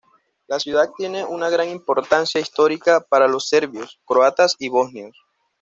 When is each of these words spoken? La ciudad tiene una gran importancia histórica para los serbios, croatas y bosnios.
La 0.47 0.59
ciudad 0.59 0.89
tiene 0.97 1.23
una 1.23 1.47
gran 1.51 1.69
importancia 1.69 2.41
histórica 2.41 3.05
para 3.07 3.27
los 3.27 3.47
serbios, 3.47 3.99
croatas 4.03 4.55
y 4.57 4.67
bosnios. 4.67 5.15